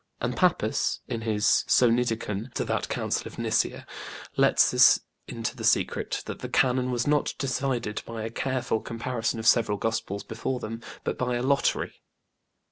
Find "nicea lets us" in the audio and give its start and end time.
3.37-5.01